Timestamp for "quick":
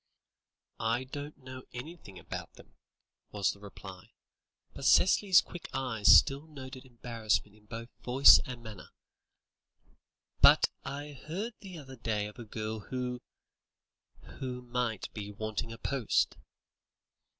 5.41-5.67